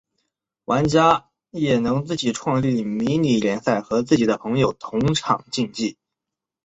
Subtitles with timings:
[0.65, 5.95] 玩家也能自己创立迷你联赛和自己的朋友同场竞技。